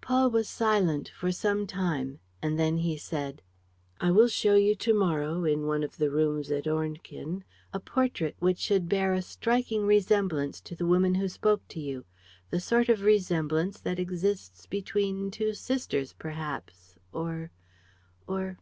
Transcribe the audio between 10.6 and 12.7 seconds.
to the woman who spoke to you, the